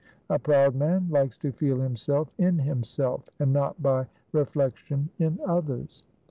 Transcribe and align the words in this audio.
A 0.31 0.39
proud 0.39 0.73
man 0.73 1.05
likes 1.11 1.37
to 1.37 1.51
feel 1.51 1.79
himself 1.79 2.31
in 2.39 2.57
himself, 2.57 3.29
and 3.37 3.53
not 3.53 3.79
by 3.83 4.07
reflection 4.31 5.09
in 5.19 5.37
others. 5.45 6.01